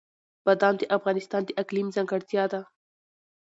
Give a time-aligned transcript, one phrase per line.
[0.45, 2.61] بادام د افغانستان د اقلیم ځانګړتیا ده.